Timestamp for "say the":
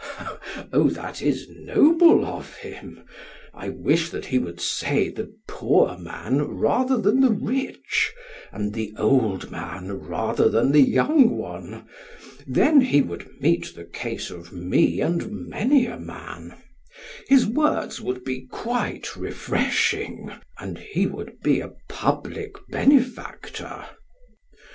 4.58-5.36